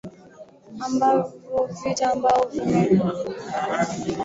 [0.79, 1.29] ambao
[1.83, 4.17] vita ambao vimedumu kwa zaidi miaka ya ishirini